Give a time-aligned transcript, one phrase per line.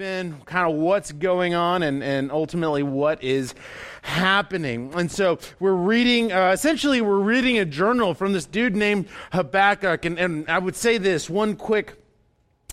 [0.00, 3.54] been, kind of what's going on, and, and ultimately what is
[4.00, 4.90] happening.
[4.94, 10.06] And so we're reading, uh, essentially, we're reading a journal from this dude named Habakkuk.
[10.06, 12.02] And, and I would say this one quick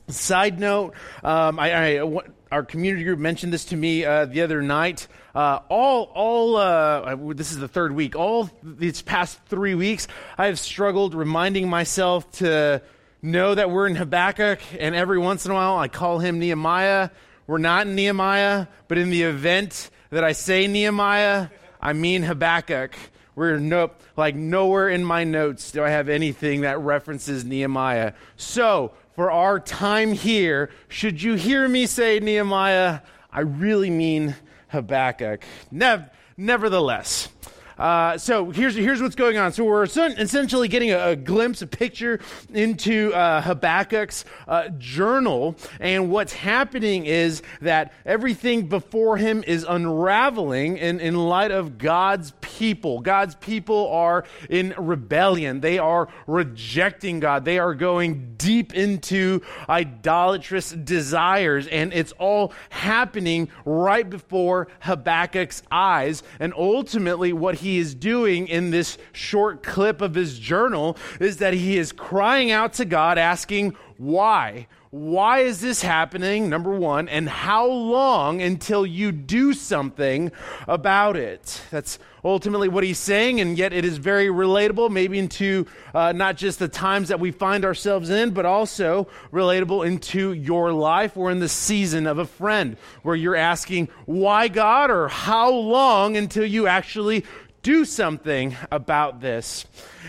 [0.07, 0.93] side note.
[1.21, 2.19] Um, I, I,
[2.49, 5.09] our community group mentioned this to me uh, the other night.
[5.35, 8.15] Uh, all, all, uh, this is the third week.
[8.15, 10.07] All these past three weeks,
[10.37, 12.81] I have struggled reminding myself to
[13.27, 17.09] know that we're in Habakkuk, and every once in a while I call him Nehemiah.
[17.45, 21.49] We're not in Nehemiah, but in the event that I say Nehemiah,
[21.81, 22.95] I mean Habakkuk.
[23.35, 28.13] We're no, like nowhere in my notes do I have anything that references Nehemiah.
[28.35, 34.35] So, for our time here, should you hear me say Nehemiah, I really mean
[34.69, 35.43] Habakkuk.
[35.71, 37.29] Nev- nevertheless,
[37.77, 39.51] uh, so here's, here's what's going on.
[39.51, 42.19] So we're essentially getting a, a glimpse, a picture
[42.53, 45.55] into uh, Habakkuk's uh, journal.
[45.79, 52.33] And what's happening is that everything before him is unraveling in, in light of God's
[52.41, 53.01] people.
[53.01, 60.71] God's people are in rebellion, they are rejecting God, they are going deep into idolatrous
[60.71, 61.67] desires.
[61.67, 66.23] And it's all happening right before Habakkuk's eyes.
[66.39, 71.37] And ultimately, what he he is doing in this short clip of his journal is
[71.37, 74.67] that he is crying out to God, asking, Why?
[74.89, 76.49] Why is this happening?
[76.49, 77.09] Number one.
[77.09, 80.31] And how long until you do something
[80.65, 81.61] about it?
[81.71, 86.37] That's ultimately what he's saying, and yet it is very relatable, maybe into uh, not
[86.37, 91.31] just the times that we find ourselves in, but also relatable into your life or
[91.31, 94.89] in the season of a friend where you're asking, Why God?
[94.89, 97.25] or how long until you actually
[97.67, 99.65] do something about this.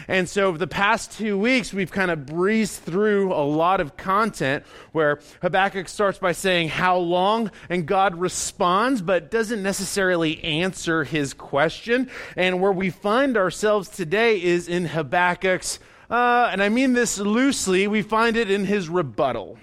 [0.07, 4.63] And so, the past two weeks, we've kind of breezed through a lot of content
[4.93, 7.51] where Habakkuk starts by saying, How long?
[7.69, 12.09] And God responds, but doesn't necessarily answer his question.
[12.37, 17.89] And where we find ourselves today is in Habakkuk's, uh, and I mean this loosely,
[17.89, 19.59] we find it in his rebuttal,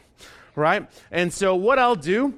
[0.53, 0.85] right?
[1.11, 2.33] And so, what I'll do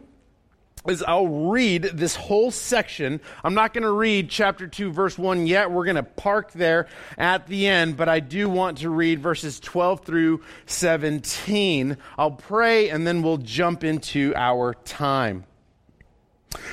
[0.87, 3.19] is I'll read this whole section.
[3.43, 5.71] I'm not going to read chapter 2, verse 1 yet.
[5.71, 6.87] We're going to park there
[7.17, 11.97] at the end, but I do want to read verses 12 through 17.
[12.17, 15.45] I'll pray and then we'll jump into our time.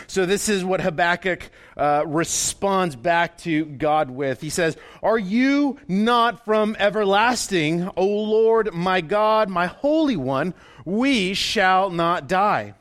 [0.07, 4.41] So, this is what Habakkuk uh, responds back to God with.
[4.41, 10.55] He says, Are you not from everlasting, O Lord, my God, my Holy One?
[10.85, 12.75] We shall not die.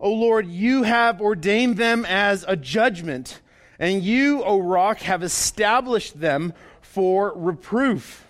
[0.00, 3.40] O Lord, you have ordained them as a judgment,
[3.78, 6.52] and you, O rock, have established them
[6.82, 8.26] for reproof.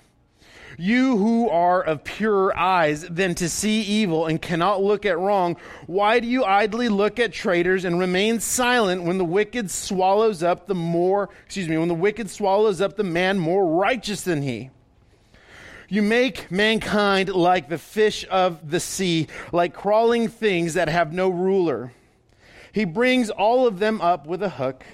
[0.78, 5.56] You who are of purer eyes than to see evil and cannot look at wrong,
[5.86, 10.66] why do you idly look at traitors and remain silent when the wicked swallows up
[10.66, 14.70] the more, excuse me, when the wicked swallows up the man more righteous than he?
[15.88, 21.28] You make mankind like the fish of the sea, like crawling things that have no
[21.28, 21.92] ruler.
[22.72, 24.84] He brings all of them up with a hook.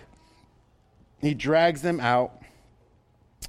[1.21, 2.43] He drags them out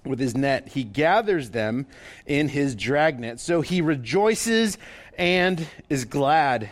[0.05, 0.69] with his net.
[0.69, 1.85] He gathers them
[2.25, 3.39] in his dragnet.
[3.39, 4.77] So he rejoices
[5.17, 6.69] and is glad.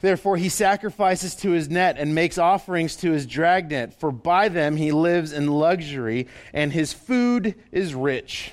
[0.00, 4.76] Therefore, he sacrifices to his net and makes offerings to his dragnet, for by them
[4.76, 8.52] he lives in luxury, and his food is rich.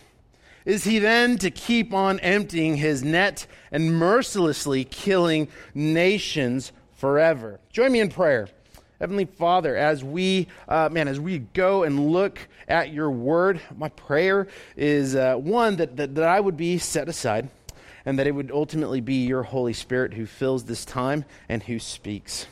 [0.66, 7.60] Is he then to keep on emptying his net and mercilessly killing nations forever?
[7.72, 8.48] Join me in prayer.
[9.00, 13.90] Heavenly Father, as we, uh, man, as we go and look at your word, my
[13.90, 14.48] prayer
[14.78, 17.50] is uh, one, that, that, that I would be set aside
[18.06, 21.80] and that it would ultimately be your Holy Spirit who fills this time and who
[21.80, 22.48] speaks.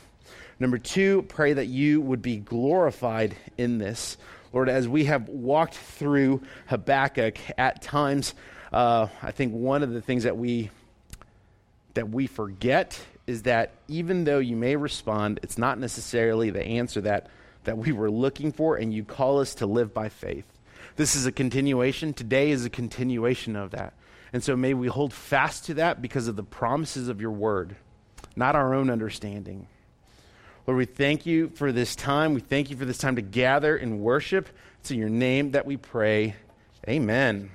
[0.58, 4.18] Number two, pray that you would be glorified in this.
[4.52, 8.34] Lord, as we have walked through Habakkuk, at times,
[8.72, 10.70] uh, I think one of the things that we
[11.94, 17.00] that we forget is that even though you may respond, it's not necessarily the answer
[17.02, 17.28] that
[17.64, 20.46] that we were looking for, and you call us to live by faith.
[20.96, 22.12] This is a continuation.
[22.12, 23.94] Today is a continuation of that.
[24.32, 27.76] And so may we hold fast to that because of the promises of your word,
[28.34, 29.68] not our own understanding.
[30.66, 32.34] Lord, we thank you for this time.
[32.34, 34.48] We thank you for this time to gather and worship.
[34.78, 36.36] It's in your name that we pray.
[36.88, 37.50] Amen.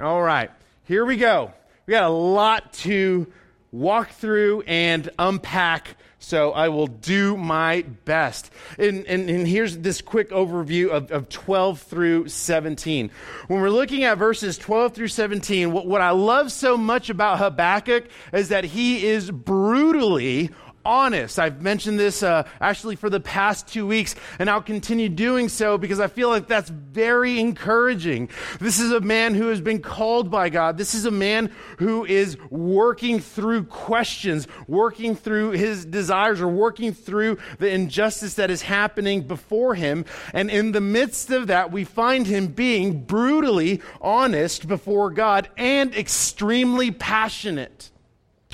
[0.00, 0.50] All right,
[0.84, 1.52] here we go.
[1.86, 3.28] We got a lot to
[3.70, 8.50] walk through and unpack, so I will do my best.
[8.76, 13.10] And, and, and here's this quick overview of, of 12 through 17.
[13.46, 17.38] When we're looking at verses 12 through 17, what, what I love so much about
[17.38, 20.50] Habakkuk is that he is brutally
[20.84, 21.38] honest.
[21.38, 25.78] I've mentioned this uh, actually for the past two weeks, and I'll continue doing so
[25.78, 28.28] because I feel like that's very encouraging.
[28.60, 30.78] This is a man who has been called by God.
[30.78, 36.92] This is a man who is working through questions, working through his desires, or working
[36.92, 40.04] through the injustice that is happening before him.
[40.32, 45.94] And in the midst of that, we find him being brutally honest before God and
[45.94, 47.90] extremely passionate,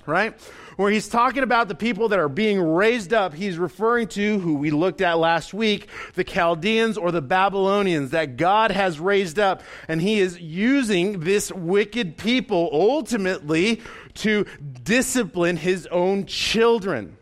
[0.07, 0.39] right?
[0.79, 4.55] Where he's talking about the people that are being raised up, he's referring to who
[4.55, 9.61] we looked at last week, the Chaldeans or the Babylonians that God has raised up.
[9.89, 13.83] And he is using this wicked people ultimately
[14.15, 14.47] to
[14.85, 17.18] discipline his own children.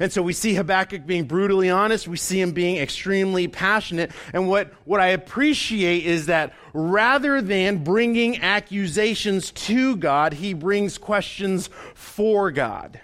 [0.00, 2.08] And so we see Habakkuk being brutally honest.
[2.08, 4.10] We see him being extremely passionate.
[4.32, 10.98] And what, what I appreciate is that rather than bringing accusations to God, he brings
[10.98, 13.00] questions for God.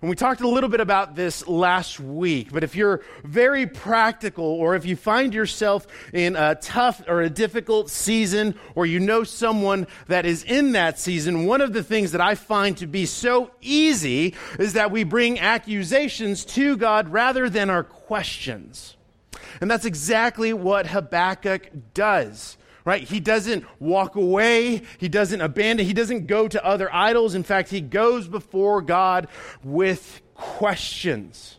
[0.00, 4.44] And we talked a little bit about this last week, but if you're very practical
[4.44, 9.24] or if you find yourself in a tough or a difficult season or you know
[9.24, 13.06] someone that is in that season, one of the things that I find to be
[13.06, 18.96] so easy is that we bring accusations to God rather than our questions.
[19.60, 22.57] And that's exactly what Habakkuk does
[22.88, 23.02] right?
[23.02, 24.80] He doesn't walk away.
[24.96, 25.84] He doesn't abandon.
[25.84, 27.34] He doesn't go to other idols.
[27.34, 29.28] In fact, he goes before God
[29.62, 31.58] with questions.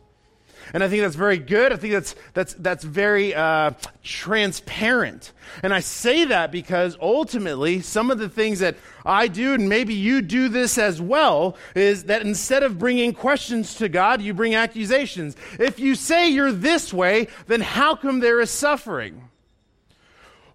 [0.73, 1.71] And I think that's very good.
[1.71, 5.33] I think that's, that's, that's very uh, transparent.
[5.61, 9.93] And I say that because ultimately, some of the things that I do, and maybe
[9.93, 14.55] you do this as well, is that instead of bringing questions to God, you bring
[14.55, 15.35] accusations.
[15.59, 19.28] If you say you're this way, then how come there is suffering?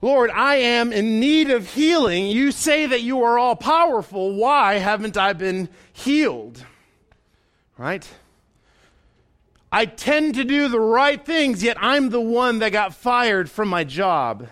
[0.05, 2.27] Lord, I am in need of healing.
[2.27, 4.35] You say that you are all powerful.
[4.35, 6.63] Why haven't I been healed?
[7.79, 8.07] Right?
[9.73, 13.71] I tend to do the right things, yet I'm the one that got fired from
[13.71, 14.49] my job.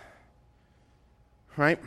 [1.58, 1.78] Right?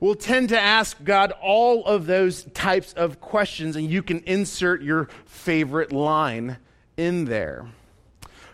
[0.00, 4.80] We'll tend to ask God all of those types of questions, and you can insert
[4.80, 6.56] your favorite line
[6.96, 7.66] in there.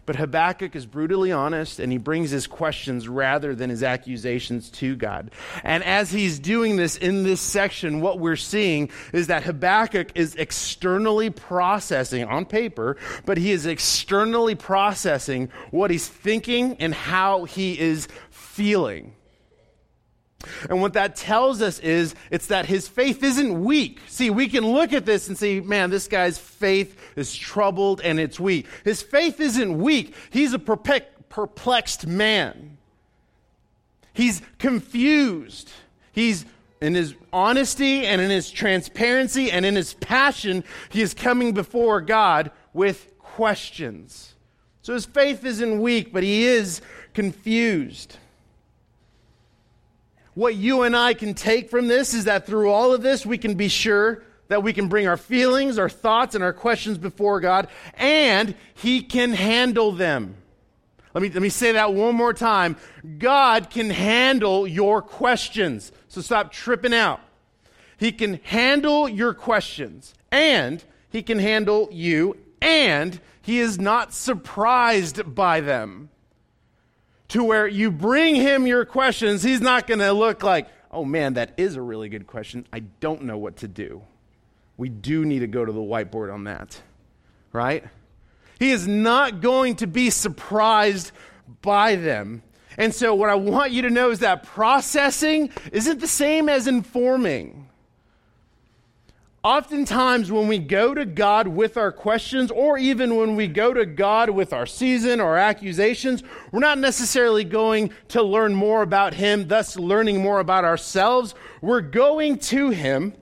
[0.07, 4.97] But Habakkuk is brutally honest and he brings his questions rather than his accusations to
[4.97, 5.31] God.
[5.63, 10.35] And as he's doing this in this section, what we're seeing is that Habakkuk is
[10.37, 17.79] externally processing on paper, but he is externally processing what he's thinking and how he
[17.79, 19.15] is feeling.
[20.69, 24.01] And what that tells us is it's that his faith isn't weak.
[24.09, 28.19] See, we can look at this and say, man, this guy's faith is troubled and
[28.19, 28.67] it's weak.
[28.85, 30.15] His faith isn't weak.
[30.31, 32.79] He's a perplexed man.
[34.13, 35.71] He's confused.
[36.13, 36.45] He's
[36.81, 42.01] in his honesty and in his transparency and in his passion, he is coming before
[42.01, 44.35] God with questions.
[44.83, 46.83] So his faith isn't weak, but he is
[47.15, 48.19] confused
[50.35, 53.39] what you and I can take from this is that through all of this, we
[53.39, 57.41] can be sure that we can bring our feelings, our thoughts, and our questions before
[57.41, 60.37] God, and He can handle them.
[61.15, 62.77] Let me, let me say that one more time.
[63.19, 65.93] God can handle your questions.
[66.09, 67.21] So stop tripping out.
[67.97, 75.35] He can handle your questions, and He can handle you, and He is not surprised
[75.35, 76.11] by them
[77.29, 81.35] to where you bring him your questions, he's not going to look like, oh man,
[81.35, 82.67] that is a really good question.
[82.73, 84.03] I don't know what to do.
[84.77, 86.81] We do need to go to the whiteboard on that,
[87.53, 87.85] right?
[88.59, 91.13] He is not going to be surprised
[91.63, 92.43] by them.
[92.77, 96.67] And so, what I want you to know is that processing isn't the same as
[96.67, 97.69] informing.
[99.45, 103.85] Oftentimes, when we go to God with our questions, or even when we go to
[103.85, 109.47] God with our season or accusations, we're not necessarily going to learn more about Him,
[109.47, 111.35] thus learning more about ourselves.
[111.61, 113.13] We're going to Him,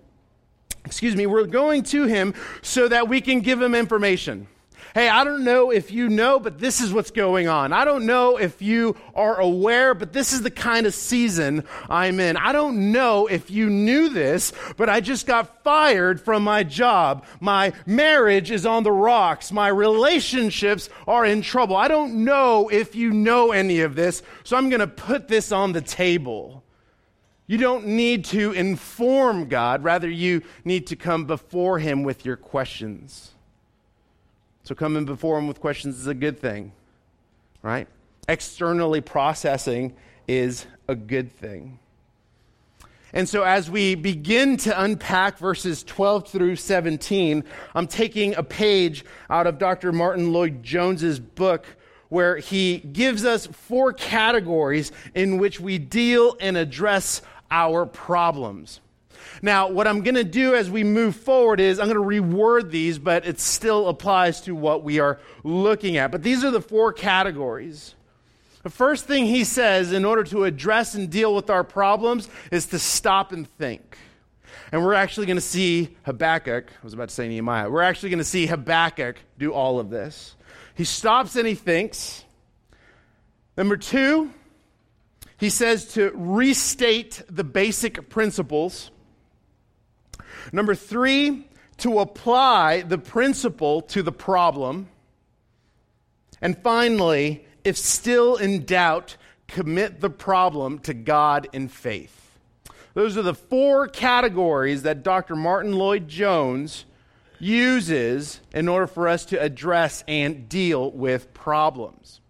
[0.85, 4.47] excuse me, we're going to Him so that we can give Him information.
[4.95, 7.73] Hey, I don't know if you know, but this is what's going on.
[7.73, 12.21] I don't know if you are aware, but this is the kind of season I'm
[12.21, 12.37] in.
[12.37, 17.25] I don't know if you knew this, but I just got fired from my job.
[17.41, 19.51] My marriage is on the rocks.
[19.51, 21.75] My relationships are in trouble.
[21.75, 25.53] I don't know if you know any of this, so I'm going to put this
[25.53, 26.65] on the table.
[27.47, 32.37] You don't need to inform God, rather, you need to come before Him with your
[32.37, 33.31] questions.
[34.64, 36.73] So coming before him with questions is a good thing,
[37.62, 37.88] right?
[38.28, 39.95] Externally processing
[40.28, 41.78] is a good thing.
[43.14, 49.04] And so, as we begin to unpack verses 12 through 17, I'm taking a page
[49.28, 49.92] out of Dr.
[49.92, 51.66] Martyn Lloyd-Jones's book
[52.09, 58.81] where he gives us four categories in which we deal and address our problems.
[59.41, 62.71] Now, what I'm going to do as we move forward is I'm going to reword
[62.71, 66.11] these, but it still applies to what we are looking at.
[66.11, 67.95] But these are the four categories.
[68.62, 72.67] The first thing he says in order to address and deal with our problems is
[72.67, 73.99] to stop and think.
[74.71, 78.11] And we're actually going to see Habakkuk, I was about to say Nehemiah, we're actually
[78.11, 80.37] going to see Habakkuk do all of this.
[80.75, 82.25] He stops and he thinks.
[83.57, 84.33] Number two,
[85.38, 88.92] he says to restate the basic principles.
[90.53, 91.47] Number three,
[91.79, 94.89] to apply the principle to the problem.
[96.41, 99.17] And finally, if still in doubt,
[99.49, 102.39] commit the problem to God in faith.
[102.95, 105.35] Those are the four categories that Dr.
[105.35, 106.85] Martyn Lloyd-Jones
[107.39, 112.21] uses in order for us to address and deal with problems.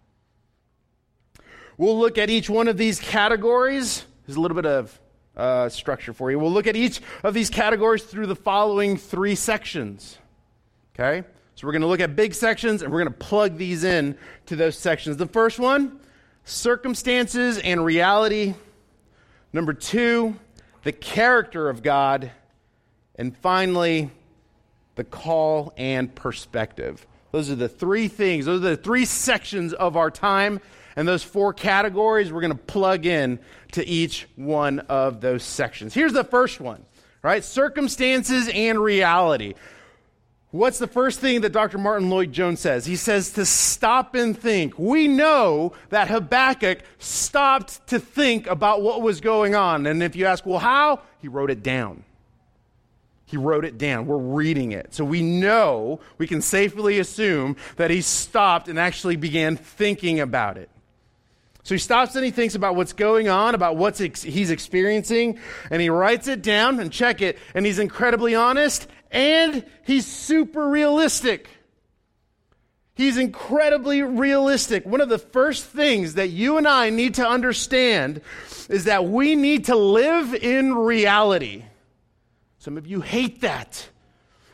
[1.77, 4.05] We'll look at each one of these categories.
[4.27, 4.99] There's a little bit of
[5.37, 6.39] uh, structure for you.
[6.39, 10.19] We'll look at each of these categories through the following three sections.
[10.95, 11.27] Okay?
[11.55, 14.17] So we're going to look at big sections and we're going to plug these in
[14.47, 15.17] to those sections.
[15.17, 16.01] The first one,
[16.45, 18.55] circumstances and reality.
[19.53, 20.37] Number two,
[20.83, 22.31] the character of God.
[23.17, 24.11] And finally,
[24.97, 27.07] the call and perspective.
[27.31, 30.61] Those are the three things, those are the three sections of our time.
[30.97, 33.39] And those four categories, we're going to plug in
[33.73, 35.95] to each one of those sections.
[35.95, 36.85] Here's the first one,
[37.23, 37.43] right?
[37.43, 39.55] Circumstances and reality.
[40.51, 41.79] What's the first thing that Dr.
[41.79, 42.85] Martyn Lloyd-Jones says?
[42.85, 44.79] He says to stop and think.
[44.79, 49.87] We know that Habakkuk stopped to think about what was going on.
[49.87, 51.01] And if you ask, well, how?
[51.23, 52.05] He wrote it down.
[53.25, 54.05] He wrote it down.
[54.05, 54.93] We're reading it.
[54.93, 60.59] So we know, we can safely assume that he stopped and actually began thinking about
[60.59, 60.69] it.
[61.65, 65.39] So he stops and he thinks about what's going on, about what ex- he's experiencing,
[65.71, 70.69] and he writes it down and check it, and he's incredibly honest and he's super
[70.69, 71.49] realistic.
[72.95, 74.85] He's incredibly realistic.
[74.85, 78.21] One of the first things that you and I need to understand
[78.69, 81.65] is that we need to live in reality.
[82.59, 83.89] Some of you hate that,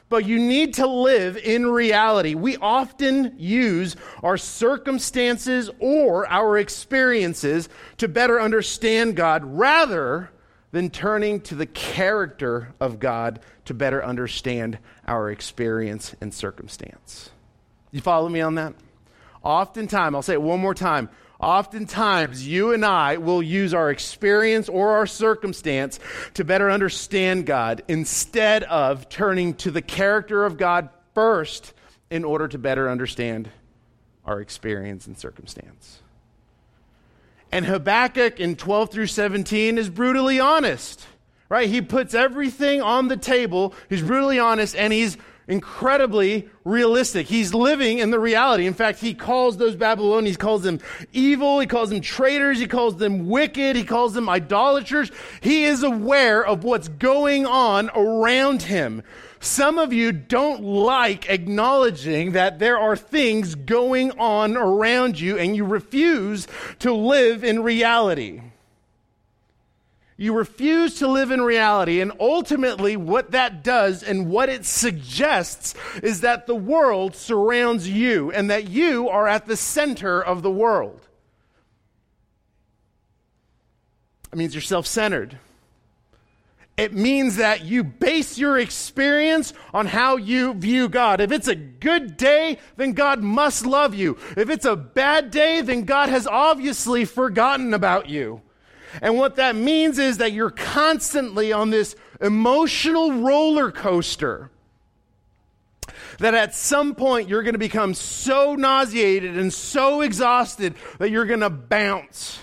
[0.09, 2.35] but you need to live in reality.
[2.35, 10.31] We often use our circumstances or our experiences to better understand God rather
[10.71, 17.31] than turning to the character of God to better understand our experience and circumstance.
[17.91, 18.75] You follow me on that?
[19.43, 21.09] Oftentimes, I'll say it one more time.
[21.41, 26.01] Oftentimes, you and I will use our experience or our circumstance
[26.35, 31.75] to better understand God instead of turning to the character of God first
[32.11, 33.49] in order to better understand
[34.25, 36.01] our experience and circumstance.
[37.53, 41.07] And Habakkuk in 12 through 17 is brutally honest,
[41.49, 41.69] right?
[41.69, 43.75] He puts everything on the table.
[43.89, 45.17] He's brutally honest and he's
[45.49, 47.27] incredibly realistic.
[47.27, 48.67] He's living in the reality.
[48.67, 50.79] In fact, he calls those Babylonians, calls them
[51.13, 55.11] evil, he calls them traitors, he calls them wicked, he calls them idolaters.
[55.41, 59.03] He is aware of what's going on around him.
[59.41, 65.57] Some of you don't like acknowledging that there are things going on around you and
[65.57, 66.47] you refuse
[66.81, 68.43] to live in reality.
[70.21, 75.77] You refuse to live in reality, and ultimately, what that does and what it suggests
[76.03, 80.51] is that the world surrounds you and that you are at the center of the
[80.51, 81.07] world.
[84.33, 85.39] It means you're self centered.
[86.77, 91.21] It means that you base your experience on how you view God.
[91.21, 94.19] If it's a good day, then God must love you.
[94.37, 98.43] If it's a bad day, then God has obviously forgotten about you.
[99.03, 104.51] And what that means is that you're constantly on this emotional roller coaster.
[106.19, 111.27] That at some point you're going to become so nauseated and so exhausted that you're
[111.27, 112.43] going to bounce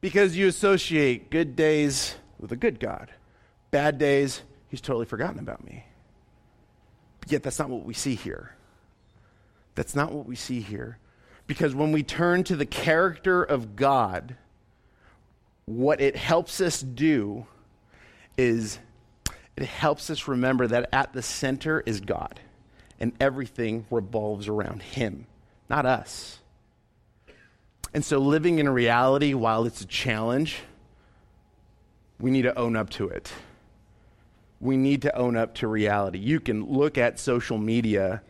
[0.00, 3.10] because you associate good days with a good God.
[3.70, 5.84] Bad days, he's totally forgotten about me.
[7.20, 8.54] But yet, that's not what we see here.
[9.74, 10.98] That's not what we see here.
[11.46, 14.36] Because when we turn to the character of God,
[15.66, 17.46] what it helps us do
[18.36, 18.78] is
[19.56, 22.40] it helps us remember that at the center is God
[22.98, 25.26] and everything revolves around Him,
[25.68, 26.38] not us.
[27.92, 30.56] And so living in reality, while it's a challenge,
[32.18, 33.32] we need to own up to it.
[34.60, 36.18] We need to own up to reality.
[36.18, 38.22] You can look at social media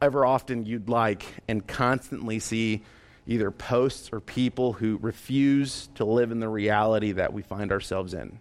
[0.00, 2.82] however often you'd like and constantly see
[3.26, 8.14] either posts or people who refuse to live in the reality that we find ourselves
[8.14, 8.38] in.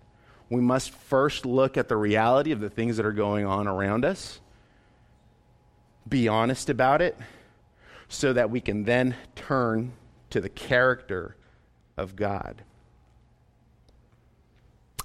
[0.49, 4.05] We must first look at the reality of the things that are going on around
[4.05, 4.39] us,
[6.07, 7.17] be honest about it,
[8.07, 9.91] so that we can then turn
[10.31, 11.35] to the character
[11.97, 12.63] of God.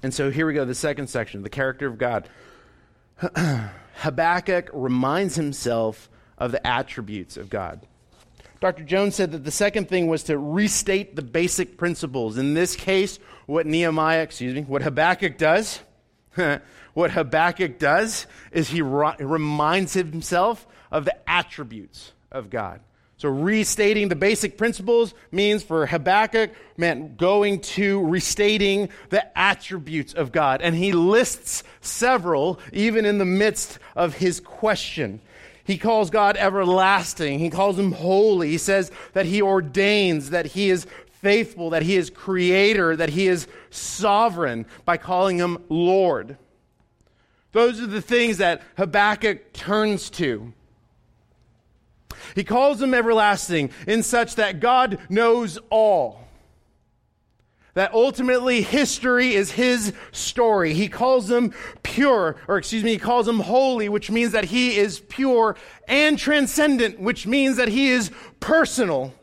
[0.02, 2.28] And so here we go, the second section, the character of God.
[3.96, 6.08] Habakkuk reminds himself
[6.44, 7.80] of the attributes of God.
[8.60, 8.84] Dr.
[8.84, 12.36] Jones said that the second thing was to restate the basic principles.
[12.36, 15.80] In this case, what Nehemiah, excuse me, what Habakkuk does,
[16.94, 22.80] what Habakkuk does is he reminds himself of the attributes of God.
[23.16, 30.30] So restating the basic principles means for Habakkuk meant going to restating the attributes of
[30.30, 30.60] God.
[30.60, 35.20] And he lists several even in the midst of his question.
[35.64, 37.38] He calls God everlasting.
[37.38, 38.50] He calls him holy.
[38.50, 43.26] He says that he ordains, that he is faithful, that he is creator, that he
[43.26, 46.36] is sovereign by calling him Lord.
[47.52, 50.52] Those are the things that Habakkuk turns to.
[52.34, 56.20] He calls him everlasting in such that God knows all.
[57.74, 60.74] That ultimately history is his story.
[60.74, 61.52] He calls him
[61.94, 66.18] pure, or excuse me, he calls him holy, which means that he is pure and
[66.18, 68.10] transcendent, which means that he is
[68.40, 69.14] personal.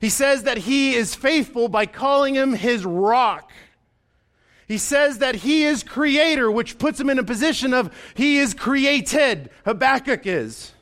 [0.00, 3.50] He says that he is faithful by calling him his rock.
[4.68, 8.54] He says that he is creator, which puts him in a position of he is
[8.54, 9.50] created.
[9.64, 10.73] Habakkuk is.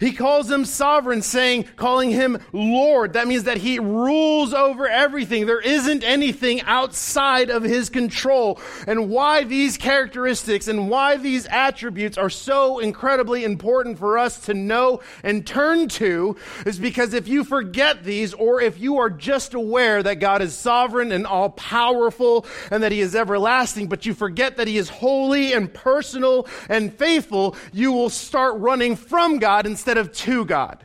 [0.00, 3.12] He calls him sovereign, saying, calling him Lord.
[3.14, 5.46] That means that he rules over everything.
[5.46, 8.60] There isn't anything outside of his control.
[8.86, 14.54] And why these characteristics and why these attributes are so incredibly important for us to
[14.54, 19.54] know and turn to is because if you forget these, or if you are just
[19.54, 24.14] aware that God is sovereign and all powerful and that he is everlasting, but you
[24.14, 29.66] forget that he is holy and personal and faithful, you will start running from God
[29.68, 30.84] instead of to God.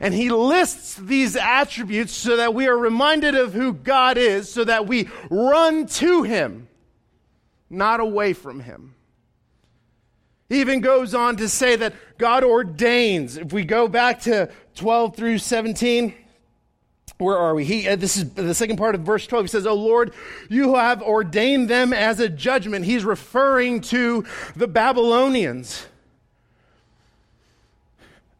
[0.00, 4.64] And he lists these attributes so that we are reminded of who God is, so
[4.64, 6.68] that we run to him,
[7.70, 8.94] not away from him.
[10.48, 13.36] He even goes on to say that God ordains.
[13.36, 16.14] If we go back to 12 through 17,
[17.18, 17.64] where are we?
[17.64, 19.44] He, uh, this is the second part of verse 12.
[19.44, 20.14] He says, Oh Lord,
[20.48, 22.84] you have ordained them as a judgment.
[22.84, 25.84] He's referring to the Babylonians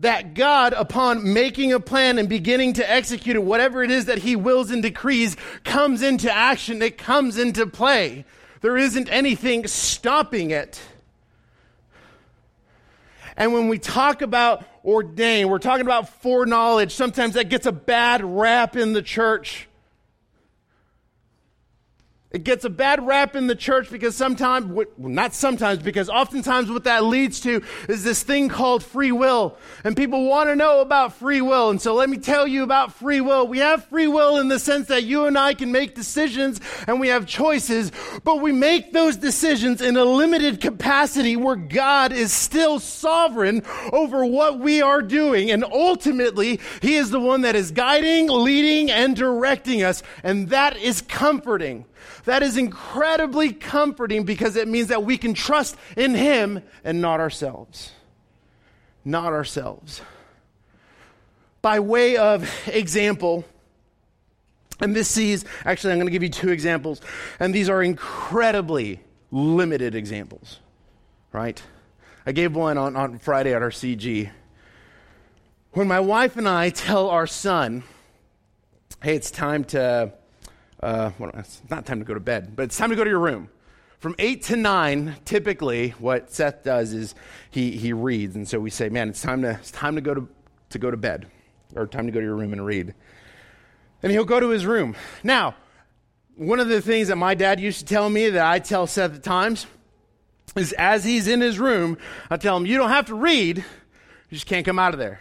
[0.00, 4.18] that God, upon making a plan and beginning to execute it, whatever it is that
[4.18, 8.24] He wills and decrees, comes into action, it comes into play.
[8.60, 10.80] There isn't anything stopping it.
[13.36, 16.92] And when we talk about ordain, we're talking about foreknowledge.
[16.92, 19.67] Sometimes that gets a bad rap in the church.
[22.30, 26.70] It gets a bad rap in the church because sometimes, well, not sometimes, because oftentimes
[26.70, 29.56] what that leads to is this thing called free will.
[29.82, 31.70] And people want to know about free will.
[31.70, 33.48] And so let me tell you about free will.
[33.48, 37.00] We have free will in the sense that you and I can make decisions and
[37.00, 37.92] we have choices,
[38.24, 44.26] but we make those decisions in a limited capacity where God is still sovereign over
[44.26, 45.50] what we are doing.
[45.50, 50.02] And ultimately, He is the one that is guiding, leading, and directing us.
[50.22, 51.86] And that is comforting.
[52.24, 57.20] That is incredibly comforting because it means that we can trust in Him and not
[57.20, 57.92] ourselves.
[59.04, 60.02] Not ourselves.
[61.62, 63.44] By way of example,
[64.80, 67.00] and this sees, actually, I'm going to give you two examples,
[67.40, 70.60] and these are incredibly limited examples,
[71.32, 71.60] right?
[72.24, 74.30] I gave one on, on Friday at our CG.
[75.72, 77.82] When my wife and I tell our son,
[79.02, 80.12] hey, it's time to
[80.82, 83.10] uh, well, it's not time to go to bed, but it's time to go to
[83.10, 83.48] your room.
[83.98, 87.16] From 8 to 9, typically, what Seth does is
[87.50, 88.36] he, he reads.
[88.36, 90.28] And so we say, man, it's time, to, it's time to, go to,
[90.70, 91.26] to go to bed,
[91.74, 92.94] or time to go to your room and read.
[94.02, 94.94] And he'll go to his room.
[95.24, 95.56] Now,
[96.36, 99.16] one of the things that my dad used to tell me that I tell Seth
[99.16, 99.66] at times
[100.54, 101.98] is as he's in his room,
[102.30, 103.64] I tell him, you don't have to read, you
[104.30, 105.20] just can't come out of there.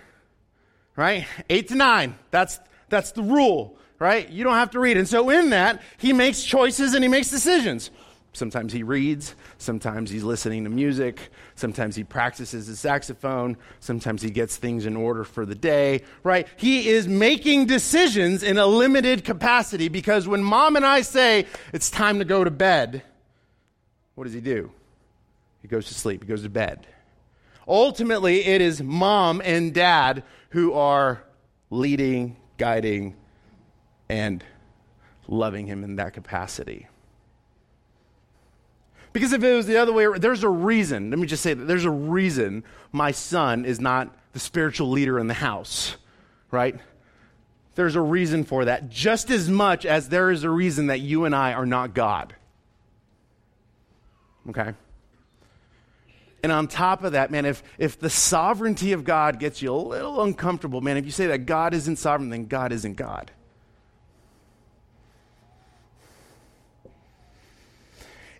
[0.95, 1.25] Right?
[1.49, 4.29] 8 to 9, that's, that's the rule right?
[4.29, 4.97] You don't have to read.
[4.97, 7.91] And so in that, he makes choices and he makes decisions.
[8.33, 14.29] Sometimes he reads, sometimes he's listening to music, sometimes he practices his saxophone, sometimes he
[14.29, 16.47] gets things in order for the day, right?
[16.55, 21.89] He is making decisions in a limited capacity because when mom and I say it's
[21.89, 23.01] time to go to bed,
[24.13, 24.71] what does he do?
[25.63, 26.85] He goes to sleep, he goes to bed.
[27.67, 31.23] Ultimately, it is mom and dad who are
[31.71, 33.15] leading, guiding,
[34.09, 34.43] and
[35.27, 36.87] loving him in that capacity.
[39.13, 41.09] Because if it was the other way, there's a reason.
[41.09, 45.17] Let me just say that there's a reason my son is not the spiritual leader
[45.17, 45.97] in the house,
[46.51, 46.79] right?
[47.75, 51.25] There's a reason for that, just as much as there is a reason that you
[51.25, 52.35] and I are not God.
[54.49, 54.73] Okay?
[56.43, 59.75] And on top of that, man, if, if the sovereignty of God gets you a
[59.75, 63.31] little uncomfortable, man, if you say that God isn't sovereign, then God isn't God.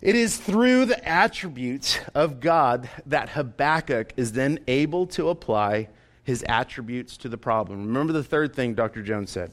[0.00, 5.88] It is through the attributes of God that Habakkuk is then able to apply
[6.22, 7.86] his attributes to the problem.
[7.86, 9.02] Remember the third thing Dr.
[9.02, 9.50] Jones said.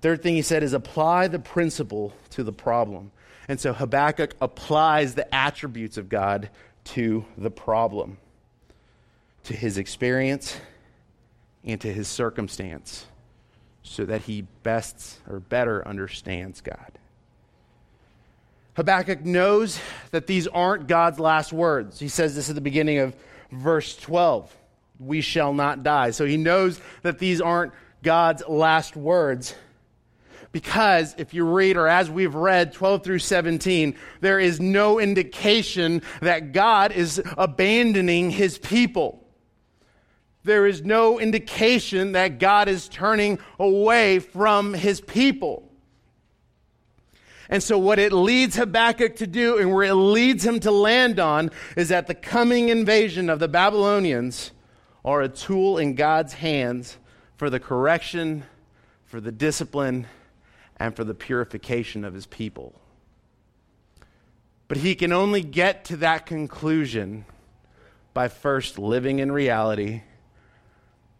[0.00, 3.12] Third thing he said is apply the principle to the problem.
[3.48, 6.50] And so Habakkuk applies the attributes of God
[6.84, 8.18] to the problem,
[9.44, 10.58] to his experience,
[11.64, 13.06] and to his circumstance,
[13.82, 16.98] so that he best or better understands God.
[18.74, 19.78] Habakkuk knows
[20.12, 21.98] that these aren't God's last words.
[21.98, 23.14] He says this at the beginning of
[23.50, 24.54] verse 12
[24.98, 26.10] We shall not die.
[26.10, 29.54] So he knows that these aren't God's last words.
[30.52, 36.02] Because if you read, or as we've read 12 through 17, there is no indication
[36.20, 39.26] that God is abandoning his people.
[40.44, 45.71] There is no indication that God is turning away from his people.
[47.52, 51.20] And so, what it leads Habakkuk to do and where it leads him to land
[51.20, 54.52] on is that the coming invasion of the Babylonians
[55.04, 56.96] are a tool in God's hands
[57.36, 58.44] for the correction,
[59.04, 60.06] for the discipline,
[60.78, 62.72] and for the purification of his people.
[64.66, 67.26] But he can only get to that conclusion
[68.14, 70.00] by first living in reality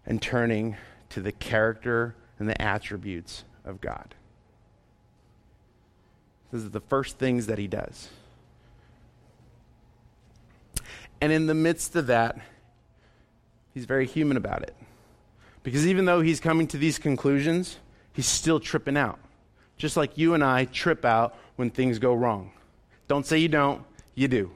[0.07, 0.79] and turning
[1.11, 4.15] to the character and the attributes of God.
[6.53, 8.11] This is the first things that he does.
[11.21, 12.39] And in the midst of that,
[13.73, 14.77] he's very human about it.
[15.63, 17.79] Because even though he's coming to these conclusions,
[18.13, 19.19] he's still tripping out.
[19.79, 22.51] Just like you and I trip out when things go wrong.
[23.09, 23.83] Don't say you don't,
[24.15, 24.51] you do.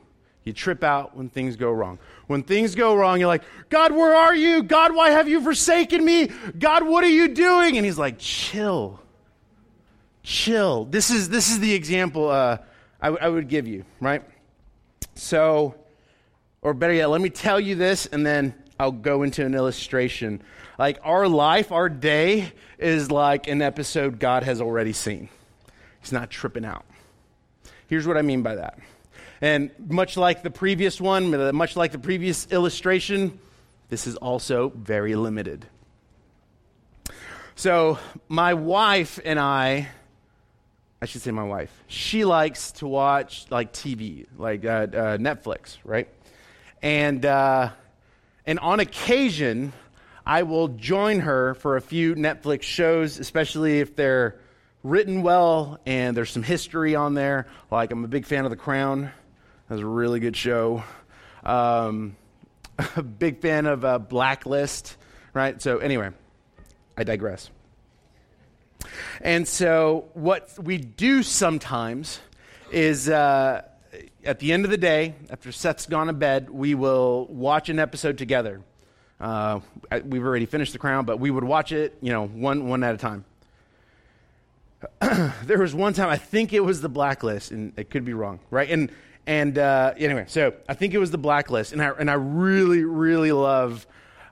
[0.45, 1.99] You trip out when things go wrong.
[2.27, 4.63] When things go wrong, you're like, God, where are you?
[4.63, 6.31] God, why have you forsaken me?
[6.59, 7.77] God, what are you doing?
[7.77, 9.01] And he's like, chill
[10.27, 10.85] chill.
[10.85, 12.59] This is, this is the example uh,
[13.01, 14.23] I, w- I would give you, right?
[15.15, 15.77] So,
[16.61, 20.43] or better yet, let me tell you this and then I'll go into an illustration.
[20.79, 25.29] Like our life, our day is like an episode God has already seen.
[26.01, 26.85] He's not tripping out.
[27.87, 28.81] Here's what I mean by that.
[29.41, 33.39] And much like the previous one, much like the previous illustration,
[33.91, 35.67] this is also very limited.
[37.55, 39.89] So, my wife and I
[41.01, 41.71] I should say my wife.
[41.89, 46.09] She likes to watch like TV, like uh, uh, Netflix, right?
[46.83, 47.71] And uh,
[48.47, 49.73] and on occasion,
[50.25, 54.41] I will join her for a few Netflix shows, especially if they're
[54.83, 57.47] written well and there's some history on there.
[57.71, 59.11] Like I'm a big fan of The Crown.
[59.69, 60.83] That's a really good show.
[61.45, 62.17] Um,
[62.79, 64.97] a big fan of uh, Blacklist,
[65.35, 65.61] right?
[65.61, 66.11] So anyway,
[66.97, 67.51] I digress.
[69.21, 72.21] And so, what we do sometimes
[72.71, 73.63] is uh,
[74.25, 77.79] at the end of the day, after Seth's gone to bed, we will watch an
[77.79, 78.61] episode together.
[79.21, 79.61] Uh,
[80.05, 82.95] we've already finished The Crown, but we would watch it, you know, one, one at
[82.95, 83.25] a time.
[85.45, 88.41] there was one time, I think it was The Blacklist, and it could be wrong,
[88.51, 88.69] right?
[88.69, 88.91] And,
[89.27, 92.85] and uh, anyway, so I think it was The Blacklist, and I, and I really,
[92.85, 93.87] really love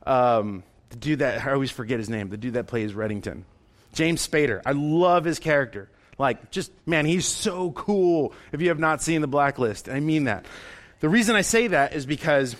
[0.06, 3.44] um, the dude that, I always forget his name, the dude that plays Reddington.
[3.94, 4.60] James Spader.
[4.66, 5.88] I love his character.
[6.18, 9.88] Like, just, man, he's so cool if you have not seen The Blacklist.
[9.88, 10.46] I mean that.
[11.00, 12.56] The reason I say that is because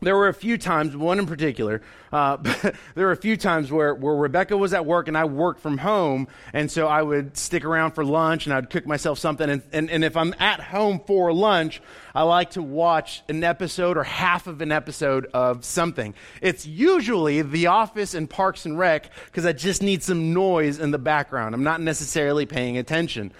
[0.00, 1.82] there were a few times, one in particular,
[2.12, 2.36] uh,
[2.94, 5.78] there were a few times where, where Rebecca was at work and I worked from
[5.78, 6.28] home.
[6.52, 9.48] And so I would stick around for lunch and I'd cook myself something.
[9.48, 11.80] And, and, and if I'm at home for lunch,
[12.14, 16.14] I like to watch an episode or half of an episode of something.
[16.40, 20.90] It's usually The Office and Parks and Rec because I just need some noise in
[20.90, 21.54] the background.
[21.54, 23.32] I'm not necessarily paying attention.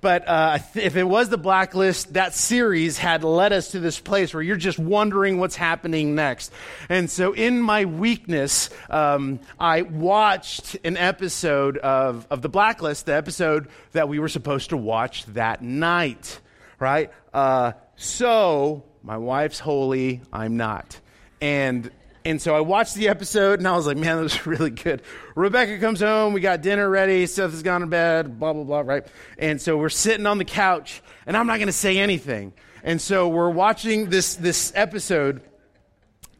[0.00, 4.32] But uh, if it was the blacklist, that series had led us to this place
[4.32, 6.52] where you're just wondering what's happening next.
[6.88, 13.14] And so, in my weakness, um, I watched an episode of, of the blacklist, the
[13.14, 16.40] episode that we were supposed to watch that night,
[16.78, 17.10] right?
[17.32, 21.00] Uh, so, my wife's holy, I'm not.
[21.40, 21.90] And
[22.26, 25.02] and so I watched the episode and I was like, man, that was really good.
[25.34, 28.80] Rebecca comes home, we got dinner ready, Seth has gone to bed, blah, blah, blah,
[28.80, 29.06] right?
[29.36, 32.54] And so we're sitting on the couch and I'm not going to say anything.
[32.82, 35.42] And so we're watching this, this episode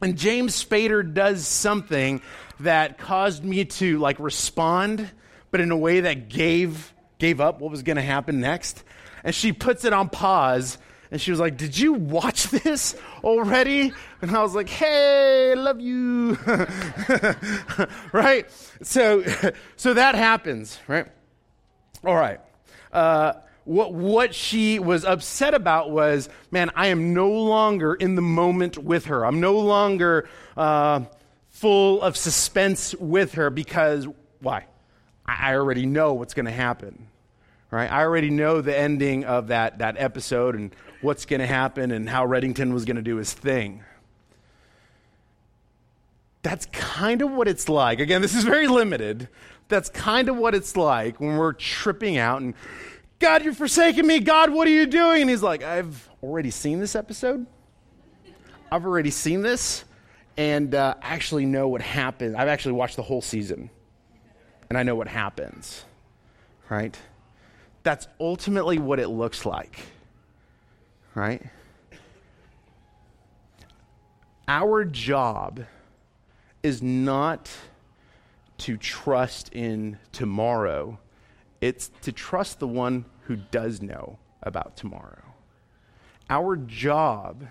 [0.01, 2.21] and James Spader does something
[2.59, 5.09] that caused me to like respond,
[5.51, 8.83] but in a way that gave, gave up what was going to happen next.
[9.23, 10.77] And she puts it on pause
[11.11, 13.93] and she was like, Did you watch this already?
[14.21, 16.35] And I was like, Hey, love you.
[18.11, 18.49] right?
[18.81, 19.23] So,
[19.75, 21.07] so that happens, right?
[22.03, 22.39] All right.
[22.91, 23.33] Uh,
[23.65, 28.77] what, what she was upset about was, man, I am no longer in the moment
[28.77, 29.25] with her.
[29.25, 31.01] I'm no longer uh,
[31.49, 34.07] full of suspense with her because,
[34.39, 34.65] why?
[35.25, 37.07] I already know what's going to happen
[37.75, 37.91] right?
[37.91, 42.07] I already know the ending of that, that episode and what's going to happen and
[42.07, 43.83] how Reddington was going to do his thing.
[46.41, 47.99] That's kind of what it's like.
[47.99, 49.27] Again, this is very limited.
[49.67, 52.53] That's kind of what it's like when we're tripping out and,
[53.19, 54.19] God, you're forsaking me.
[54.19, 55.21] God, what are you doing?
[55.21, 57.45] And he's like, I've already seen this episode.
[58.71, 59.85] I've already seen this.
[60.37, 62.35] And uh, actually know what happened.
[62.35, 63.69] I've actually watched the whole season.
[64.69, 65.85] And I know what happens.
[66.69, 66.97] Right?
[67.83, 69.79] That's ultimately what it looks like
[71.15, 71.41] right?
[74.47, 75.65] Our job
[76.61, 77.49] is not
[78.59, 80.99] to trust in tomorrow,
[81.61, 85.23] it's to trust the one who does know about tomorrow.
[86.29, 87.45] Our job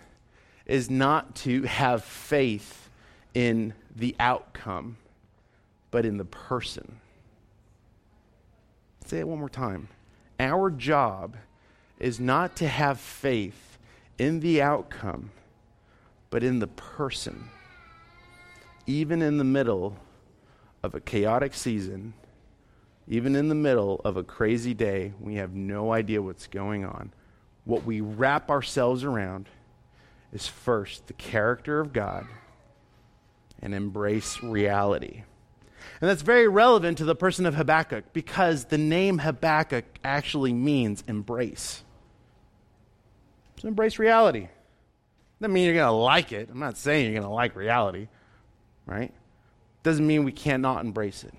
[0.67, 2.89] is not to have faith
[3.35, 4.97] in the outcome,
[5.91, 7.01] but in the person.
[9.05, 9.89] Say it one more time.
[10.41, 11.37] Our job
[11.99, 13.79] is not to have faith
[14.19, 15.31] in the outcome,
[16.31, 17.49] but in the person.
[18.87, 19.97] Even in the middle
[20.83, 22.15] of a chaotic season,
[23.07, 27.13] even in the middle of a crazy day, we have no idea what's going on.
[27.65, 29.49] What we wrap ourselves around
[30.33, 32.27] is first the character of God
[33.61, 35.23] and embrace reality.
[36.01, 41.05] And that's very relevant to the person of Habakkuk because the name Habakkuk actually means
[41.07, 41.85] embrace.
[43.61, 44.49] So embrace reality.
[45.41, 46.49] Doesn't mean you're going to like it.
[46.51, 48.09] I'm not saying you're going to like reality,
[48.87, 49.13] right?
[49.83, 51.35] Doesn't mean we cannot embrace it.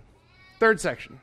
[0.60, 1.20] Third section.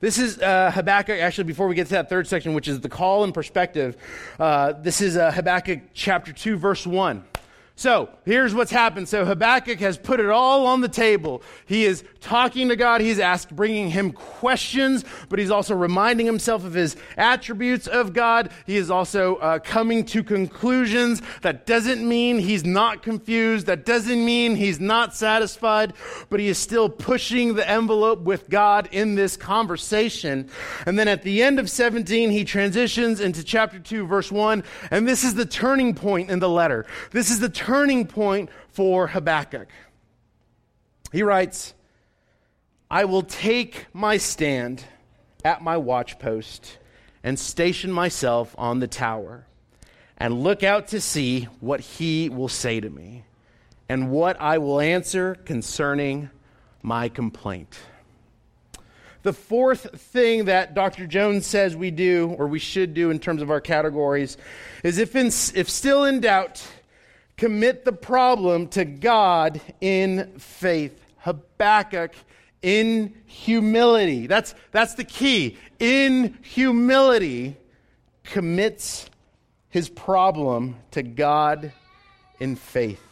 [0.00, 2.88] This is uh, Habakkuk, actually, before we get to that third section, which is the
[2.88, 3.96] call and perspective,
[4.38, 7.24] uh, this is uh, Habakkuk chapter 2, verse 1.
[7.78, 9.08] So here's what's happened.
[9.08, 11.44] So Habakkuk has put it all on the table.
[11.64, 13.00] He is talking to God.
[13.00, 18.50] He's asked, bringing him questions, but he's also reminding himself of his attributes of God.
[18.66, 21.22] He is also uh, coming to conclusions.
[21.42, 23.66] That doesn't mean he's not confused.
[23.66, 25.92] That doesn't mean he's not satisfied,
[26.30, 30.50] but he is still pushing the envelope with God in this conversation.
[30.84, 34.64] And then at the end of 17, he transitions into chapter 2, verse 1.
[34.90, 36.84] And this is the turning point in the letter.
[37.12, 39.68] This is the turning point for Habakkuk.
[41.12, 41.74] He writes,
[42.90, 44.84] I will take my stand
[45.44, 46.78] at my watchpost
[47.22, 49.46] and station myself on the tower
[50.16, 53.24] and look out to see what he will say to me
[53.86, 56.30] and what I will answer concerning
[56.82, 57.78] my complaint.
[59.24, 61.06] The fourth thing that Dr.
[61.06, 64.38] Jones says we do, or we should do in terms of our categories,
[64.82, 66.66] is if, in, if still in doubt,
[67.38, 71.00] commit the problem to God in faith.
[71.18, 72.12] Habakkuk
[72.60, 74.26] in humility.
[74.26, 75.56] That's, that's the key.
[75.78, 77.56] In humility,
[78.24, 79.08] commits
[79.70, 81.72] his problem to God
[82.40, 83.02] in faith.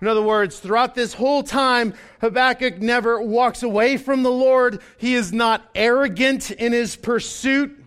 [0.00, 4.80] In other words, throughout this whole time, Habakkuk never walks away from the Lord.
[4.96, 7.84] He is not arrogant in his pursuit,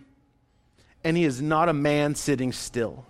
[1.02, 3.04] and he is not a man sitting still.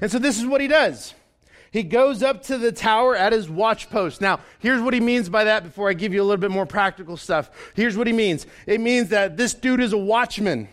[0.00, 1.14] And so this is what he does.
[1.74, 4.20] He goes up to the tower at his watch post.
[4.20, 6.66] Now, here's what he means by that before I give you a little bit more
[6.66, 7.50] practical stuff.
[7.74, 10.68] Here's what he means it means that this dude is a watchman,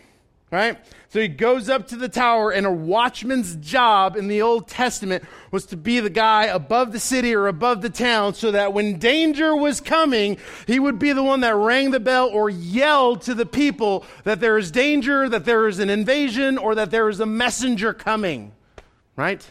[0.52, 0.78] right?
[1.08, 5.24] So he goes up to the tower, and a watchman's job in the Old Testament
[5.50, 8.98] was to be the guy above the city or above the town so that when
[8.98, 13.34] danger was coming, he would be the one that rang the bell or yelled to
[13.34, 17.18] the people that there is danger, that there is an invasion, or that there is
[17.20, 18.52] a messenger coming,
[19.16, 19.44] right?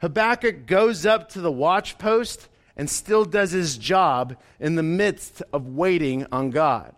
[0.00, 5.42] Habakkuk goes up to the watch post and still does his job in the midst
[5.52, 6.94] of waiting on God.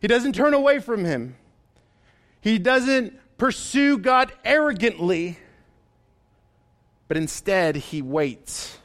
[0.00, 1.36] He doesn't turn away from him.
[2.40, 5.38] He doesn't pursue God arrogantly,
[7.08, 8.78] but instead he waits.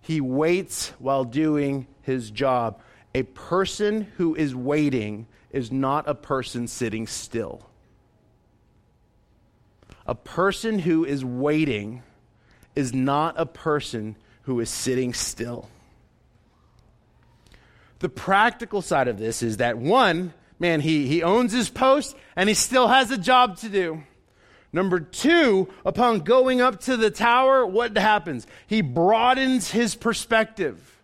[0.00, 2.80] He waits while doing his job.
[3.14, 7.69] A person who is waiting is not a person sitting still.
[10.10, 12.02] A person who is waiting
[12.74, 15.68] is not a person who is sitting still.
[18.00, 22.48] The practical side of this is that one, man, he, he owns his post and
[22.48, 24.02] he still has a job to do.
[24.72, 28.48] Number two, upon going up to the tower, what happens?
[28.66, 31.00] He broadens his perspective.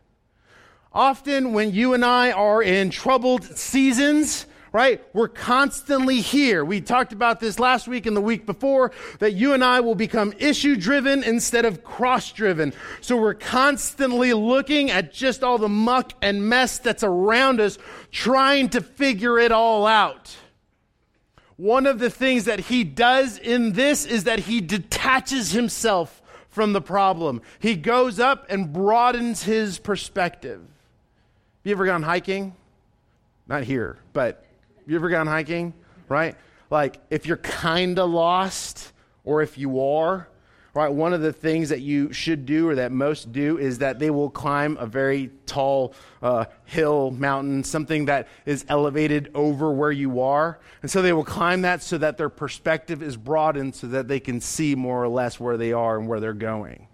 [0.92, 5.02] Often, when you and I are in troubled seasons, right?
[5.14, 6.62] We're constantly here.
[6.62, 9.94] We talked about this last week and the week before that you and I will
[9.94, 12.74] become issue driven instead of cross driven.
[13.00, 17.78] So we're constantly looking at just all the muck and mess that's around us,
[18.10, 20.36] trying to figure it all out.
[21.56, 26.74] One of the things that he does in this is that he detaches himself from
[26.74, 27.40] the problem.
[27.60, 30.60] He goes up and broadens his perspective.
[30.60, 32.54] Have you ever gone hiking?
[33.48, 34.42] Not here, but
[34.86, 35.74] you ever gone hiking?
[36.08, 36.36] Right?
[36.70, 38.92] Like, if you're kind of lost,
[39.24, 40.28] or if you are,
[40.74, 43.98] right, one of the things that you should do, or that most do, is that
[43.98, 49.92] they will climb a very tall uh, hill, mountain, something that is elevated over where
[49.92, 50.58] you are.
[50.82, 54.20] And so they will climb that so that their perspective is broadened so that they
[54.20, 56.88] can see more or less where they are and where they're going.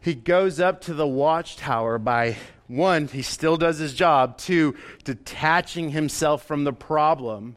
[0.00, 2.36] He goes up to the watchtower by
[2.68, 4.38] one, he still does his job.
[4.38, 4.74] Two,
[5.04, 7.56] detaching himself from the problem.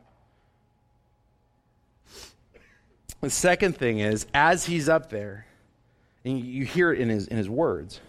[3.22, 5.45] The second thing is, as he's up there,
[6.24, 8.00] and you hear it in his, in his words,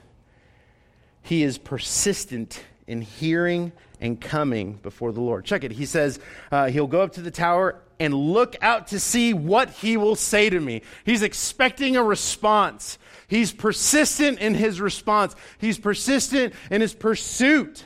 [1.22, 5.44] he is persistent in hearing and coming before the Lord.
[5.44, 5.72] Check it.
[5.72, 6.18] He says
[6.50, 10.16] uh, he'll go up to the tower and look out to see what he will
[10.16, 10.82] say to me.
[11.04, 12.98] He's expecting a response.
[13.28, 17.84] He's persistent in his response, he's persistent in his pursuit.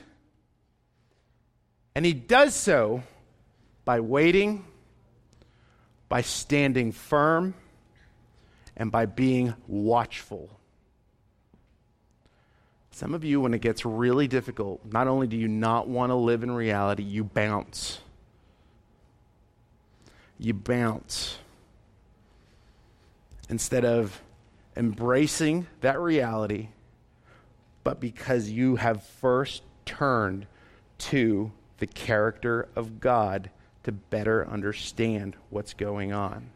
[1.95, 3.03] And he does so
[3.85, 4.65] by waiting,
[6.09, 7.55] by standing firm,
[8.77, 10.49] and by being watchful.
[12.91, 16.15] Some of you, when it gets really difficult, not only do you not want to
[16.15, 18.01] live in reality, you bounce.
[20.45, 21.39] You bounce.
[23.49, 24.21] Instead of
[24.77, 26.69] embracing that reality,
[27.83, 30.47] but because you have first turned
[30.99, 33.49] to the character of God
[33.85, 36.51] to better understand what's going on.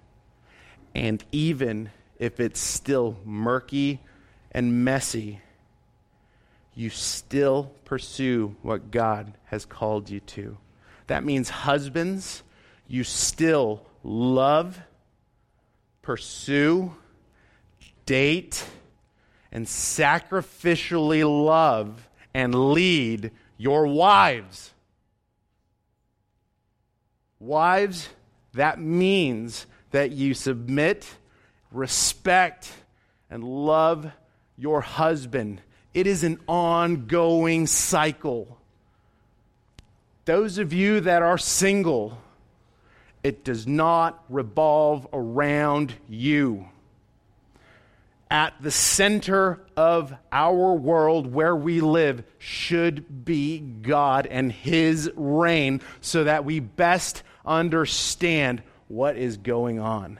[0.94, 4.00] And even if it's still murky
[4.52, 5.40] and messy,
[6.74, 10.58] you still pursue what God has called you to.
[11.06, 12.42] That means, husbands,
[12.88, 14.80] you still love,
[16.02, 16.94] pursue,
[18.06, 18.64] date
[19.52, 24.72] and sacrificially love and lead your wives.
[27.38, 28.08] Wives,
[28.54, 31.06] that means that you submit,
[31.70, 32.72] respect,
[33.30, 34.10] and love
[34.56, 35.60] your husband.
[35.92, 38.58] It is an ongoing cycle.
[40.24, 42.18] Those of you that are single,
[43.22, 46.68] it does not revolve around you
[48.30, 55.80] at the center of our world where we live should be God and His reign
[56.00, 60.18] so that we best understand what is going on.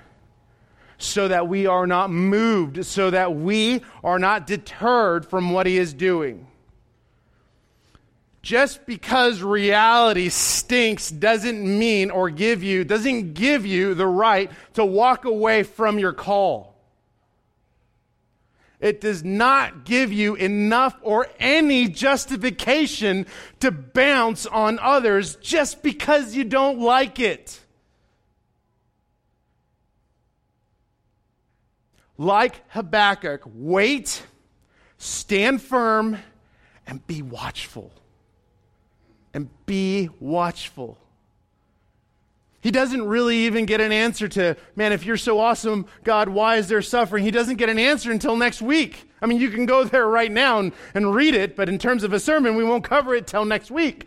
[0.97, 5.79] So that we are not moved, so that we are not deterred from what He
[5.79, 6.49] is doing
[8.49, 14.83] just because reality stinks doesn't mean or give you, doesn't give you the right to
[14.83, 16.75] walk away from your call.
[18.81, 23.27] It does not give you enough or any justification
[23.61, 27.61] to bounce on others just because you don't like it.
[32.17, 34.23] Like Habakkuk, wait,
[34.97, 36.17] stand firm,
[36.87, 37.93] and be watchful.
[39.35, 40.99] And be watchful.
[42.61, 46.57] He doesn't really even get an answer to, man, if you're so awesome, God, why
[46.57, 47.25] is there suffering?
[47.25, 49.09] He doesn't get an answer until next week.
[49.23, 52.03] I mean, you can go there right now and, and read it, but in terms
[52.03, 54.07] of a sermon, we won't cover it till next week.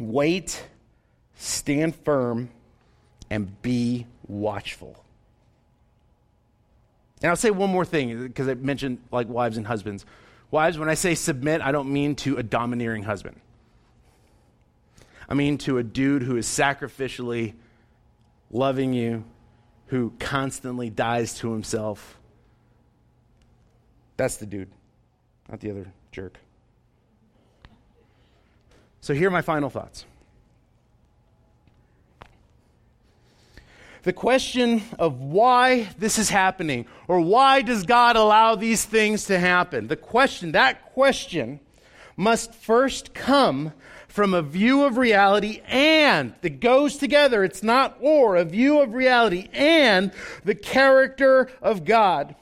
[0.00, 0.64] Wait,
[1.36, 2.50] stand firm,
[3.30, 5.04] and be watchful.
[7.22, 10.04] And I'll say one more thing because I mentioned like wives and husbands.
[10.50, 13.40] Wives, when I say submit, I don't mean to a domineering husband.
[15.28, 17.54] I mean to a dude who is sacrificially
[18.50, 19.24] loving you,
[19.86, 22.18] who constantly dies to himself.
[24.16, 24.70] That's the dude,
[25.50, 26.38] not the other jerk.
[29.00, 30.06] So here are my final thoughts.
[34.02, 39.38] The question of why this is happening, or why does God allow these things to
[39.38, 39.88] happen?
[39.88, 41.60] The question, that question,
[42.16, 43.72] must first come
[44.08, 47.44] from a view of reality and that goes together.
[47.44, 50.12] It's not or, a view of reality and
[50.44, 52.34] the character of God.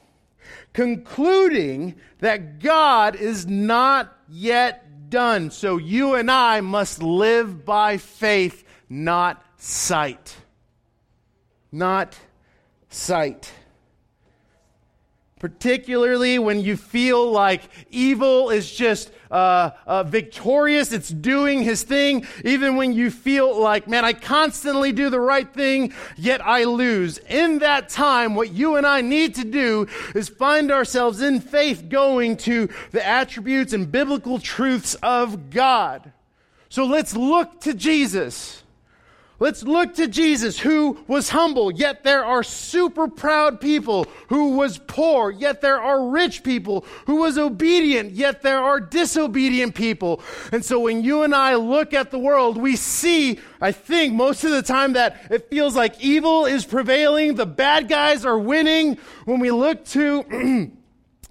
[0.72, 5.50] Concluding that God is not yet done.
[5.50, 10.36] So you and I must live by faith, not sight.
[11.72, 12.18] Not
[12.88, 13.52] sight
[15.38, 22.26] particularly when you feel like evil is just uh, uh, victorious, it's doing his thing,
[22.44, 27.18] even when you feel like, man, I constantly do the right thing, yet I lose.
[27.18, 31.88] In that time, what you and I need to do is find ourselves in faith
[31.88, 36.12] going to the attributes and biblical truths of God.
[36.70, 38.62] So let's look to Jesus.
[39.38, 44.78] Let's look to Jesus, who was humble, yet there are super proud people, who was
[44.78, 50.22] poor, yet there are rich people, who was obedient, yet there are disobedient people.
[50.52, 54.42] And so when you and I look at the world, we see, I think, most
[54.42, 58.96] of the time that it feels like evil is prevailing, the bad guys are winning.
[59.26, 60.72] When we look to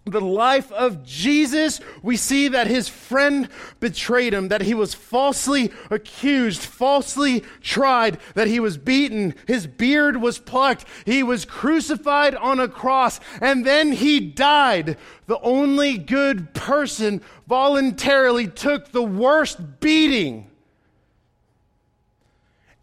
[0.05, 3.49] the life of Jesus, we see that his friend
[3.79, 10.17] betrayed him, that he was falsely accused, falsely tried, that he was beaten, his beard
[10.17, 14.95] was plucked, he was crucified on a cross, and then he died.
[15.25, 20.51] The only good person voluntarily took the worst beating.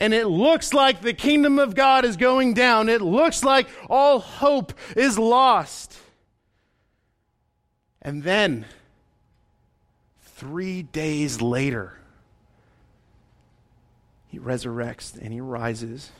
[0.01, 2.89] And it looks like the kingdom of God is going down.
[2.89, 5.91] It looks like all hope is lost.
[8.03, 8.67] And then,
[10.21, 11.99] three days later,
[14.27, 16.11] he resurrects and he rises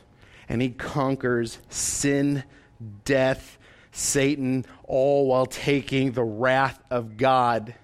[0.49, 2.45] and he conquers sin,
[3.05, 3.59] death,
[3.91, 7.75] Satan, all while taking the wrath of God.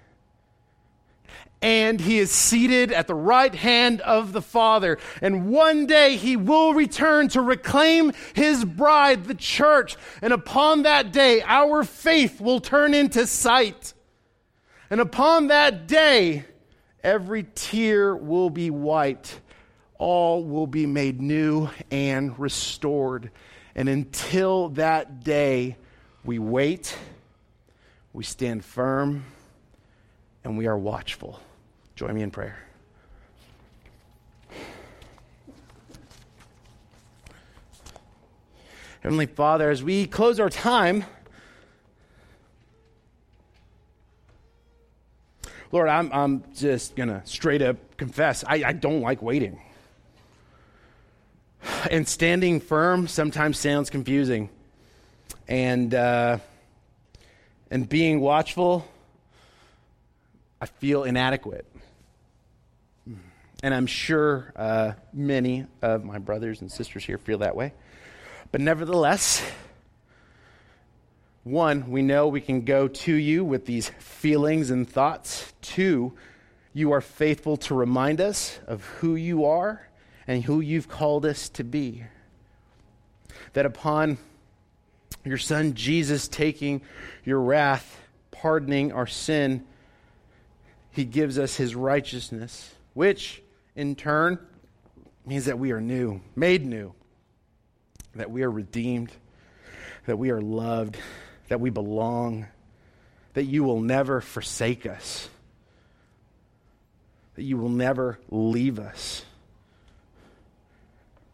[1.61, 4.97] And he is seated at the right hand of the Father.
[5.21, 9.97] And one day he will return to reclaim his bride, the church.
[10.21, 13.93] And upon that day, our faith will turn into sight.
[14.89, 16.45] And upon that day,
[17.03, 19.41] every tear will be wiped.
[19.97, 23.31] All will be made new and restored.
[23.75, 25.75] And until that day,
[26.23, 26.97] we wait,
[28.13, 29.25] we stand firm,
[30.45, 31.41] and we are watchful.
[31.99, 32.57] Join me in prayer.
[39.01, 41.03] Heavenly Father, as we close our time,
[45.73, 49.59] Lord, I'm, I'm just going to straight up confess I, I don't like waiting.
[51.91, 54.47] And standing firm sometimes sounds confusing.
[55.49, 56.37] And, uh,
[57.69, 58.87] and being watchful,
[60.61, 61.65] I feel inadequate.
[63.61, 67.73] And I'm sure uh, many of my brothers and sisters here feel that way.
[68.51, 69.43] But nevertheless,
[71.43, 75.53] one, we know we can go to you with these feelings and thoughts.
[75.61, 76.13] Two,
[76.73, 79.87] you are faithful to remind us of who you are
[80.25, 82.03] and who you've called us to be.
[83.53, 84.19] That upon
[85.25, 86.81] your Son Jesus taking
[87.25, 87.99] your wrath,
[88.31, 89.65] pardoning our sin,
[90.91, 93.41] he gives us his righteousness, which
[93.79, 94.37] in turn
[95.25, 96.93] means that we are new, made new,
[98.15, 99.11] that we are redeemed,
[100.05, 100.97] that we are loved
[101.49, 102.47] that we belong,
[103.33, 105.29] that you will never forsake us,
[107.35, 109.25] that you will never leave us,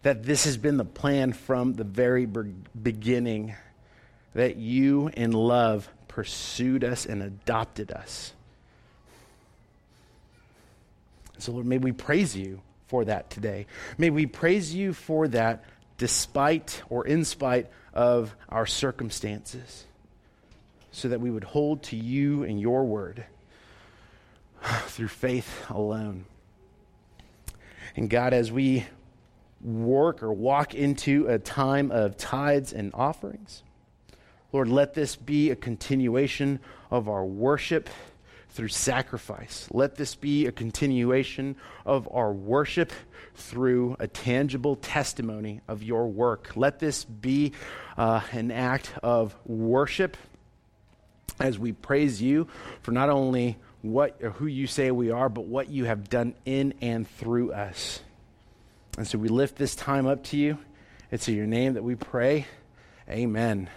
[0.02, 3.56] that this has been the plan from the very beginning,
[4.34, 8.34] that you in love pursued us and adopted us.
[11.46, 13.68] So, Lord, may we praise you for that today.
[14.00, 15.64] May we praise you for that
[16.00, 19.86] despite or in spite of our circumstances,
[20.92, 23.26] so that we would hold to you and your word
[24.88, 26.26] through faith alone.
[27.96, 28.88] And God, as we
[29.62, 33.62] work or walk into a time of tithes and offerings,
[34.52, 37.88] Lord, let this be a continuation of our worship
[38.56, 39.68] through sacrifice.
[39.72, 42.94] Let this be a continuation of our worship
[43.36, 46.54] through a tangible testimony of your work.
[46.56, 47.52] Let this be
[47.98, 50.16] uh, an act of worship
[51.38, 52.48] as we praise you
[52.82, 56.74] for not only what who you say we are, but what you have done in
[56.82, 58.00] and through us.
[58.98, 60.58] And so we lift this time up to you.
[61.12, 62.48] It's in your name that we pray.
[63.10, 63.70] Amen.